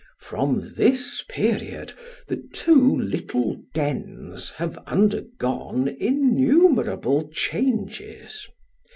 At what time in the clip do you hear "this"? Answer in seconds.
0.75-1.21